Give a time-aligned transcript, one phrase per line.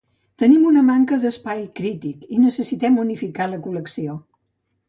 [0.43, 4.21] Tenim una manca d'espai crític i necessitem unificar la col·lecció